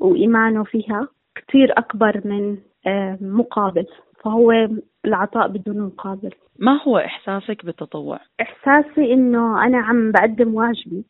وإيمانه 0.00 0.64
فيها 0.64 1.08
كتير 1.34 1.78
أكبر 1.78 2.20
من 2.24 2.56
آه، 2.86 3.18
مقابل 3.20 3.86
فهو 4.24 4.68
العطاء 5.04 5.48
بدون 5.48 5.80
مقابل 5.80 6.30
ما 6.58 6.82
هو 6.82 6.98
إحساسك 6.98 7.64
بالتطوع؟ 7.64 8.20
إحساسي 8.40 9.12
إنه 9.12 9.64
أنا 9.66 9.78
عم 9.78 10.12
بقدم 10.12 10.54
واجبي 10.54 11.04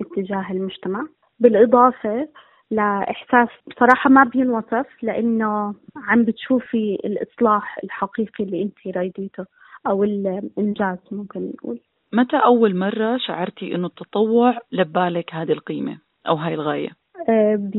اتجاه 0.00 0.50
المجتمع 0.50 1.06
بالإضافة 1.40 2.28
لإحساس 2.70 3.48
بصراحة 3.66 4.10
ما 4.10 4.24
بينوصف 4.24 4.86
لأنه 5.02 5.74
عم 5.96 6.24
بتشوفي 6.24 6.98
الإصلاح 7.04 7.78
الحقيقي 7.84 8.44
اللي 8.44 8.62
أنت 8.62 8.96
رايديته 8.96 9.46
أو 9.86 10.04
الإنجاز 10.04 10.98
ممكن 11.12 11.52
نقول 11.54 11.80
متى 12.12 12.36
أول 12.36 12.76
مرة 12.76 13.16
شعرتي 13.16 13.74
إنه 13.74 13.86
التطوع 13.86 14.58
لبالك 14.72 15.34
هذه 15.34 15.52
القيمة 15.52 15.98
أو 16.28 16.34
هاي 16.34 16.54
الغاية؟ 16.54 16.99
آه، 17.28 17.70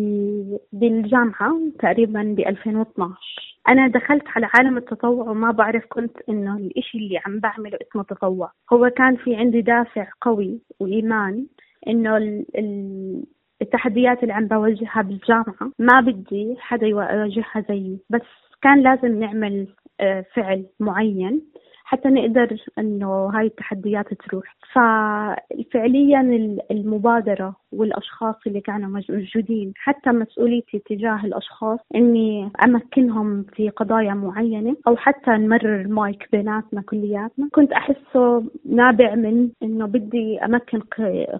بالجامعة 0.74 1.60
تقريبا 1.80 2.24
ب 2.38 2.40
2012 2.40 3.52
أنا 3.70 3.88
دخلت 3.88 4.24
على 4.28 4.50
عالم 4.54 4.78
التطوع 4.78 5.30
وما 5.30 5.52
بعرف 5.52 5.86
كنت 5.90 6.18
إنه 6.30 6.58
الإشي 6.58 6.98
اللي 6.98 7.20
عم 7.26 7.40
بعمله 7.40 7.78
اسمه 7.82 8.04
تطوع. 8.04 8.52
هو 8.74 8.90
كان 8.90 9.16
في 9.16 9.36
عندي 9.36 9.62
دافع 9.62 10.08
قوي 10.22 10.60
وإيمان 10.80 11.46
إنه 11.88 12.18
التحديات 13.62 14.24
اللي 14.24 14.34
عم 14.34 14.48
بواجهها 14.48 15.02
بالجامعة 15.02 15.72
ما 15.80 16.02
بدي 16.02 16.56
حدا 16.60 16.88
يواجهها 16.88 17.66
زيي. 17.70 18.00
بس 18.10 18.22
كان 18.62 18.82
لازم 18.82 19.20
نعمل 19.20 19.68
آه، 20.00 20.26
فعل 20.36 20.66
معين. 20.80 21.42
حتى 21.92 22.10
نقدر 22.10 22.58
إنه 22.80 23.30
هاي 23.34 23.46
التحديات 23.46 24.14
تروح. 24.14 24.56
ففعليا 24.74 26.22
المبادرة 26.72 27.56
والأشخاص 27.72 28.36
اللي 28.48 28.62
كانوا 28.62 28.90
موجودين 28.90 29.74
حتى 29.76 30.10
مسؤوليتي 30.10 30.80
تجاه 30.80 31.26
الأشخاص 31.26 31.80
إني 31.96 32.52
أمكنهم 32.66 33.44
في 33.44 33.70
قضايا 33.70 34.14
معينة 34.14 34.76
أو 34.88 34.96
حتى 34.96 35.32
نمرر 35.32 35.82
المايك 35.82 36.28
بيناتنا 36.32 36.82
كلياتنا. 36.82 37.50
كنت 37.54 37.72
أحسه 37.72 38.44
نابع 38.66 39.16
من 39.16 39.50
إنه 39.64 39.86
بدي 39.86 40.40
أمكن 40.40 40.80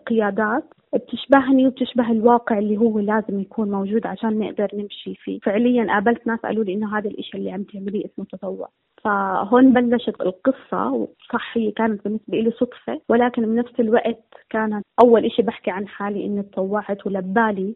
قيادات 0.08 0.64
بتشبهني 0.94 1.68
وبتشبه 1.68 2.12
الواقع 2.12 2.58
اللي 2.58 2.78
هو 2.78 3.00
لازم 3.00 3.40
يكون 3.40 3.72
موجود 3.72 4.08
عشان 4.08 4.40
نقدر 4.40 4.68
نمشي 4.74 5.16
فيه. 5.16 5.40
فعليا 5.40 5.94
قابلت 5.94 6.28
ناس 6.28 6.40
قالوا 6.40 6.64
لي 6.64 6.74
إنه 6.74 6.98
هذا 6.98 7.10
الإشي 7.10 7.38
اللي 7.38 7.52
عم 7.52 7.64
تعمليه 7.64 8.06
اسمه 8.06 8.26
تطوع. 8.26 8.70
فهون 9.04 9.74
بلشت 9.74 10.22
القصة 10.22 11.08
صح 11.34 11.58
هي 11.58 11.72
كانت 11.72 12.04
بالنسبة 12.04 12.38
لي 12.38 12.52
صدفة 12.52 13.02
ولكن 13.10 13.42
بنفس 13.42 13.80
الوقت 13.80 14.24
كانت 14.50 14.86
أول 15.04 15.26
إشي 15.26 15.42
بحكي 15.42 15.72
عن 15.72 15.88
حالي 15.88 16.26
إني 16.26 16.44
تطوعت 16.44 17.08
ولبالي 17.08 17.76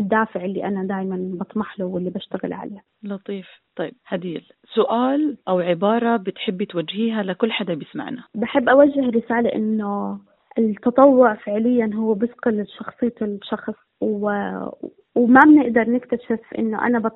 الدافع 0.00 0.44
اللي 0.44 0.64
أنا 0.64 0.84
دائما 0.84 1.38
بطمح 1.40 1.78
له 1.78 1.84
واللي 1.84 2.10
بشتغل 2.10 2.52
عليه. 2.52 2.82
لطيف. 3.02 3.46
طيب 3.76 3.94
هديل. 4.06 4.44
سؤال 4.74 5.36
أو 5.48 5.60
عبارة 5.60 6.16
بتحبي 6.16 6.66
توجهيها 6.66 7.22
لكل 7.22 7.52
حدا 7.52 7.74
بيسمعنا. 7.74 8.24
بحب 8.34 8.68
أوجه 8.68 9.10
رسالة 9.10 9.54
إنه 9.54 10.18
التطوع 10.58 11.34
فعليا 11.34 11.90
هو 11.94 12.14
بيثقل 12.14 12.66
شخصية 12.78 13.14
الشخص 13.22 13.74
و... 14.00 14.30
وما 15.14 15.40
بنقدر 15.40 15.90
نكتشف 15.90 16.40
إنه 16.58 16.86
أنا 16.86 17.10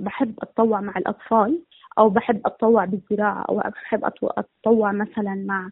بحب 0.00 0.34
أتطوع 0.42 0.80
مع 0.80 0.92
الأطفال. 0.96 1.62
أو 1.98 2.08
بحب 2.10 2.40
أتطوع 2.46 2.84
بالزراعة 2.84 3.42
أو 3.48 3.56
بحب 3.58 4.04
أتطوع 4.22 4.92
مثلا 4.92 5.34
مع 5.46 5.70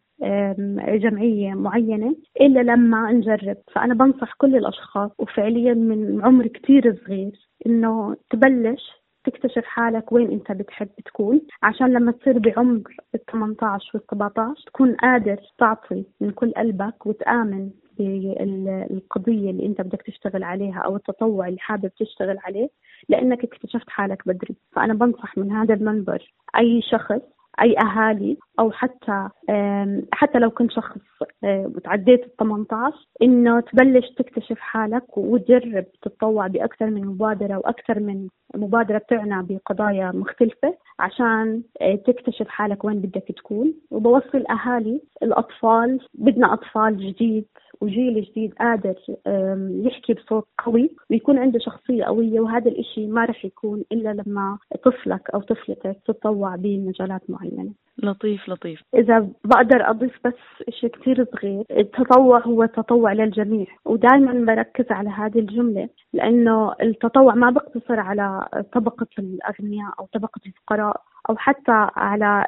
جمعية 0.97 1.55
معينة 1.55 2.17
إلا 2.41 2.61
لما 2.61 3.13
نجرب. 3.13 3.57
فأنا 3.75 3.95
بنصح 3.95 4.33
كل 4.39 4.57
الأشخاص 4.57 5.11
وفعليا 5.19 5.75
من 5.75 6.25
عمر 6.25 6.47
كثير 6.47 6.97
صغير 7.07 7.49
إنه 7.67 8.17
تبلش 8.31 8.99
تكتشف 9.25 9.65
حالك 9.65 10.13
وين 10.13 10.31
أنت 10.31 10.53
بتحب 10.53 10.89
تكون 11.05 11.41
عشان 11.63 11.93
لما 11.93 12.13
تصير 12.13 12.39
بعمر 12.39 12.83
ال 13.15 13.25
18 13.33 13.91
وال 13.95 14.03
17 14.11 14.65
تكون 14.67 14.95
قادر 14.95 15.37
تعطي 15.59 16.05
من 16.21 16.31
كل 16.31 16.53
قلبك 16.53 17.07
وتآمن 17.07 17.71
بالقضية 17.99 19.51
اللي 19.51 19.67
انت 19.67 19.81
بدك 19.81 20.03
تشتغل 20.03 20.43
عليها 20.43 20.79
أو 20.79 20.97
التطوع 20.97 21.49
اللي 21.49 21.59
حابب 21.59 21.91
تشتغل 21.99 22.39
عليه 22.39 22.69
لأنك 23.09 23.45
اكتشفت 23.45 23.91
حالك 23.91 24.29
بدري. 24.29 24.57
فأنا 24.73 24.95
بنصح 24.95 25.39
من 25.39 25.53
هذا 25.53 25.75
المنبر. 25.75 26.33
أي 26.57 26.83
شخص 26.83 27.38
أي 27.63 27.75
أهالي 27.79 28.37
أو 28.61 28.71
حتى 28.71 29.29
حتى 30.13 30.39
لو 30.39 30.51
كنت 30.51 30.71
شخص 30.73 30.99
تعديت 31.85 32.25
ال 32.25 32.37
18 32.37 32.97
إنه 33.23 33.61
تبلش 33.61 34.11
تكتشف 34.11 34.59
حالك 34.59 35.19
وتجرب 35.19 35.85
تتطوع 36.03 36.47
بأكثر 36.47 36.87
من 36.87 37.07
مبادرة 37.07 37.57
وأكثر 37.57 38.01
من 38.01 38.29
مبادرة 38.57 38.99
بتعنى 38.99 39.47
بقضايا 39.47 40.13
مختلفة 40.15 40.75
عشان 40.99 41.63
آه، 41.81 41.95
تكتشف 41.95 42.49
حالك 42.49 42.85
وين 42.85 43.01
بدك 43.01 43.25
تكون. 43.37 43.75
وبوصي 43.91 44.37
الاهالي 44.37 45.01
الأطفال 45.23 46.01
بدنا 46.15 46.53
أطفال 46.53 46.97
جديد 46.97 47.45
وجيل 47.81 48.23
جديد 48.23 48.55
قادر 48.55 48.95
يحكي 49.87 50.15
بصوت 50.15 50.47
قوي 50.65 50.91
ويكون 51.11 51.39
عنده 51.39 51.59
شخصية 51.59 52.05
قوية 52.05 52.41
وهذا 52.41 52.71
الإشي 52.71 53.07
ما 53.07 53.25
رح 53.25 53.45
يكون 53.45 53.85
إلا 53.93 54.23
لما 54.27 54.59
طفلك 54.85 55.31
أو 55.35 55.41
طفلتك 55.41 55.97
تتطوع 56.07 56.57
بمجالات 56.57 57.23
معينة. 57.31 57.48
لطيف 58.03 58.49
لطيف. 58.49 58.83
إذا 58.95 59.29
بقدر 59.45 59.91
أضيف 59.91 60.19
بس 60.25 60.35
شيء 60.71 60.91
كثير 60.91 61.25
صغير 61.25 61.65
التطوع 61.71 62.41
هو 62.41 62.65
تطوع 62.65 63.13
للجميع. 63.13 63.67
ودائما 63.85 64.55
بركز 64.55 64.93
على 64.93 65.09
هذه 65.09 65.39
الجملة 65.39 65.89
لأنه 66.13 66.75
التطوع 66.83 67.35
ما 67.35 67.51
بقتصر 67.51 68.01
على 68.01 68.49
طبقة 68.73 69.07
الأغنياء 69.19 69.95
أو 70.01 70.07
طبقة 70.13 70.41
الفقراء 70.47 71.01
أو 71.31 71.37
حتى 71.37 71.89
على 71.97 72.47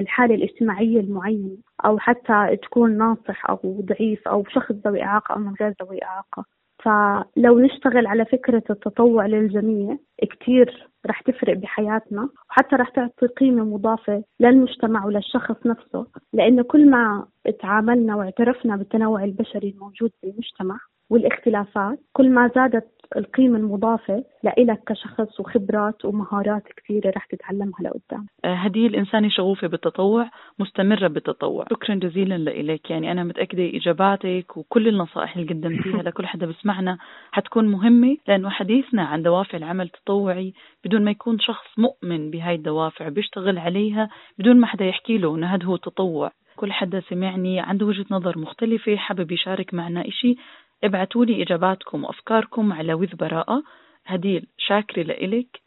الحالة 0.00 0.34
الاجتماعية 0.34 1.00
المعينة 1.00 1.56
أو 1.84 1.98
حتى 1.98 2.56
تكون 2.62 2.98
ناصح 2.98 3.50
أو 3.50 3.58
ضعيف 3.64 4.28
أو 4.28 4.44
شخص 4.48 4.72
ذوي 4.72 5.02
إعاقة 5.02 5.32
أو 5.34 5.38
من 5.38 5.54
غير 5.60 5.74
ذوي 5.82 6.04
إعاقة. 6.04 6.44
فلو 6.84 7.58
نشتغل 7.58 8.06
على 8.06 8.24
فكرة 8.24 8.62
التطوع 8.70 9.26
للجميع 9.26 9.98
كتير 10.22 10.88
رح 11.06 11.20
تفرق 11.20 11.56
بحياتنا 11.56 12.28
وحتى 12.50 12.76
رح 12.76 12.88
تعطي 12.88 13.26
قيمة 13.26 13.64
مضافة 13.64 14.24
للمجتمع 14.40 15.06
وللشخص 15.06 15.66
نفسه 15.66 16.06
لأنه 16.32 16.62
كل 16.62 16.90
ما 16.90 17.26
تعاملنا 17.60 18.16
واعترفنا 18.16 18.76
بالتنوع 18.76 19.24
البشري 19.24 19.68
الموجود 19.68 20.10
بالمجتمع 20.22 20.78
والاختلافات 21.10 21.98
كل 22.12 22.30
ما 22.30 22.50
زادت 22.54 22.94
القيمة 23.16 23.58
المضافة 23.58 24.24
لإلك 24.42 24.80
كشخص 24.86 25.40
وخبرات 25.40 26.04
ومهارات 26.04 26.62
كثيرة 26.76 27.12
رح 27.16 27.26
تتعلمها 27.26 27.80
لقدام. 27.80 28.26
آه، 28.44 28.54
هدية 28.54 28.86
الإنسانة 28.86 29.28
شغوفة 29.28 29.66
بالتطوع 29.66 30.30
مستمرة 30.58 31.08
بالتطوع. 31.08 31.64
شكرا 31.70 31.94
جزيلا 31.94 32.38
لإلك. 32.38 32.90
يعني 32.90 33.12
أنا 33.12 33.24
متأكدة 33.24 33.70
إجاباتك 33.74 34.56
وكل 34.56 34.88
النصائح 34.88 35.36
اللي 35.36 35.48
قدمتيها 35.48 36.02
لكل 36.06 36.26
حدا 36.26 36.46
بسمعنا 36.46 36.98
حتكون 37.32 37.68
مهمة 37.68 38.16
لأنه 38.28 38.50
حديثنا 38.50 39.02
عن 39.02 39.22
دوافع 39.22 39.58
العمل 39.58 39.84
التطوعي 39.84 40.52
بدون 40.84 41.04
ما 41.04 41.10
يكون 41.10 41.38
شخص 41.38 41.78
مؤمن 41.78 42.30
بهاي 42.30 42.54
الدوافع 42.54 43.08
بيشتغل 43.08 43.58
عليها 43.58 44.08
بدون 44.38 44.60
ما 44.60 44.66
حدا 44.66 44.84
يحكي 44.84 45.18
له 45.18 45.34
إنه 45.34 45.46
هذا 45.46 45.64
هو 45.64 45.74
التطوع. 45.74 46.32
كل 46.56 46.72
حدا 46.72 47.00
سمعني 47.00 47.60
عنده 47.60 47.86
وجهة 47.86 48.06
نظر 48.10 48.38
مختلفة 48.38 48.96
حابب 48.96 49.32
يشارك 49.32 49.74
معنا 49.74 50.08
إشي 50.08 50.36
ابعتوا 50.84 51.24
لي 51.24 51.42
إجاباتكم 51.42 52.04
وأفكاركم 52.04 52.72
على 52.72 52.94
وذ 52.94 53.16
براءة. 53.16 53.62
هديل 54.06 54.46
شاكرة 54.58 55.02
لإلك 55.02 55.60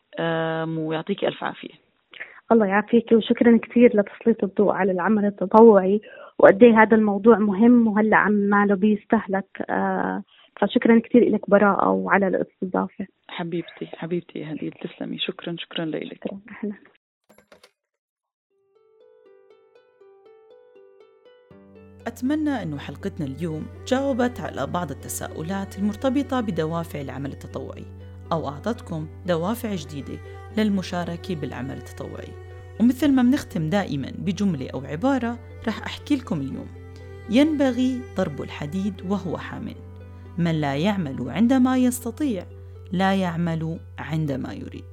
ويعطيك 0.77 1.25
ألف 1.25 1.43
عافية. 1.43 1.73
الله 2.51 2.65
يعافيك 2.65 3.11
وشكرا 3.11 3.57
كثير 3.57 3.91
لتسليط 3.97 4.43
الضوء 4.43 4.71
على 4.71 4.91
العمل 4.91 5.25
التطوعي. 5.25 6.01
وقد 6.39 6.63
إيه 6.63 6.81
هذا 6.81 6.97
الموضوع 6.97 7.37
مهم 7.37 7.87
وهلأ 7.87 8.17
عم 8.17 8.31
ماله 8.31 8.75
بيستهلك 8.75 9.61
آه، 9.69 10.23
فشكرا 10.61 10.99
كثير 10.99 11.29
لك 11.29 11.49
براءة 11.49 11.89
وعلى 11.89 12.27
الاستضافة. 12.27 13.07
حبيبتي 13.27 13.85
حبيبتي 13.85 14.39
يا 14.39 14.53
هديل 14.53 14.71
تسلمي. 14.71 15.17
شكرا 15.19 15.55
شكرا 15.59 15.85
لك 15.85 16.13
شكرا 16.13 16.39
أهلا. 16.63 16.75
أتمنى 22.07 22.63
أن 22.63 22.79
حلقتنا 22.79 23.25
اليوم 23.25 23.65
جاوبت 23.87 24.39
على 24.39 24.67
بعض 24.67 24.91
التساؤلات 24.91 25.77
المرتبطة 25.77 26.39
بدوافع 26.39 27.01
العمل 27.01 27.31
التطوعي 27.31 27.85
أو 28.31 28.47
أعطتكم 28.47 29.07
دوافع 29.25 29.75
جديدة 29.75 30.19
للمشاركة 30.57 31.35
بالعمل 31.35 31.77
التطوعي. 31.77 32.33
ومثل 32.79 33.11
ما 33.11 33.21
بنختم 33.21 33.69
دائما 33.69 34.11
بجملة 34.17 34.69
أو 34.69 34.85
عبارة 34.85 35.39
رح 35.67 35.81
أحكي 35.81 36.15
لكم 36.15 36.41
اليوم. 36.41 36.67
ينبغي 37.29 38.01
ضرب 38.17 38.41
الحديد 38.41 39.01
وهو 39.09 39.37
حامل. 39.37 39.75
من 40.37 40.61
لا 40.61 40.75
يعمل 40.75 41.29
عندما 41.29 41.77
يستطيع 41.77 42.45
لا 42.91 43.15
يعمل 43.15 43.79
عندما 43.97 44.53
يريد. 44.53 44.85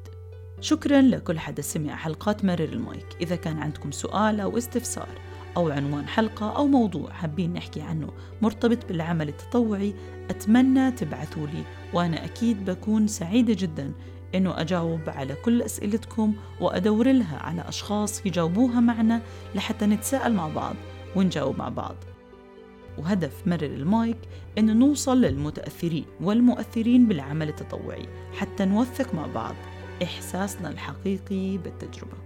شكرا 0.61 1.01
لكل 1.01 1.39
حدا 1.39 1.63
سمع 1.63 1.97
حلقات 1.97 2.45
مرر 2.45 2.65
المايك. 2.65 3.07
إذا 3.21 3.37
كان 3.37 3.59
عندكم 3.59 3.91
سؤال 3.91 4.41
أو 4.41 4.59
استفسار 4.59 5.09
أو 5.57 5.71
عنوان 5.71 6.09
حلقة 6.09 6.57
أو 6.57 6.67
موضوع 6.67 7.13
حابين 7.13 7.53
نحكي 7.53 7.81
عنه 7.81 8.09
مرتبط 8.43 8.87
بالعمل 8.89 9.29
التطوعي 9.29 9.95
أتمنى 10.31 10.91
تبعثوا 10.91 11.47
لي 11.47 11.65
وأنا 11.93 12.25
أكيد 12.25 12.65
بكون 12.65 13.07
سعيدة 13.07 13.55
جدا 13.59 13.93
إنه 14.35 14.61
أجاوب 14.61 15.01
على 15.07 15.35
كل 15.35 15.63
أسئلتكم 15.63 16.35
وأدور 16.61 17.13
لها 17.13 17.39
على 17.39 17.69
أشخاص 17.69 18.27
يجاوبوها 18.27 18.81
معنا 18.81 19.21
لحتى 19.55 19.87
نتساءل 19.87 20.33
مع 20.33 20.49
بعض 20.49 20.75
ونجاوب 21.17 21.59
مع 21.59 21.69
بعض. 21.69 21.97
وهدف 22.99 23.47
مرر 23.47 23.67
المايك 23.67 24.19
إنه 24.59 24.73
نوصل 24.73 25.21
للمتأثرين 25.21 26.05
والمؤثرين 26.21 27.07
بالعمل 27.09 27.49
التطوعي 27.49 28.09
حتى 28.39 28.65
نوثق 28.65 29.15
مع 29.15 29.27
بعض. 29.27 29.55
إحساسنا 30.03 30.69
الحقيقي 30.69 31.59
بالتجربة. 31.59 32.24